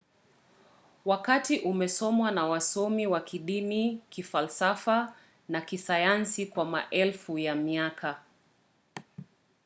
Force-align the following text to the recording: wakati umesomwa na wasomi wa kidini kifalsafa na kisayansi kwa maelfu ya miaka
wakati 1.05 1.59
umesomwa 1.59 2.31
na 2.31 2.45
wasomi 2.45 3.07
wa 3.07 3.21
kidini 3.21 4.01
kifalsafa 4.09 5.13
na 5.49 5.61
kisayansi 5.61 6.45
kwa 6.45 6.65
maelfu 6.65 7.37
ya 7.39 7.55
miaka 7.55 8.23